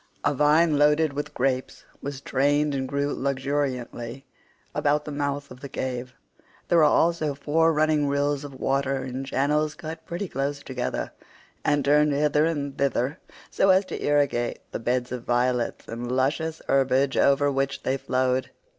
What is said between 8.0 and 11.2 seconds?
rills of water in channels cut pretty close together,